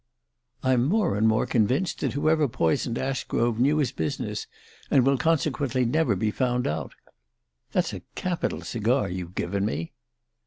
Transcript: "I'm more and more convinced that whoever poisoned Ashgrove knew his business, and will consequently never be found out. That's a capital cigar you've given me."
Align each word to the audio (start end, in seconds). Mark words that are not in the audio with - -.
"I'm 0.63 0.85
more 0.85 1.15
and 1.15 1.27
more 1.27 1.45
convinced 1.45 1.99
that 1.99 2.13
whoever 2.13 2.47
poisoned 2.47 2.97
Ashgrove 2.97 3.59
knew 3.59 3.77
his 3.77 3.91
business, 3.91 4.47
and 4.89 5.05
will 5.05 5.15
consequently 5.19 5.85
never 5.85 6.15
be 6.15 6.31
found 6.31 6.65
out. 6.65 6.95
That's 7.71 7.93
a 7.93 8.01
capital 8.15 8.61
cigar 8.61 9.07
you've 9.09 9.35
given 9.35 9.63
me." 9.63 9.91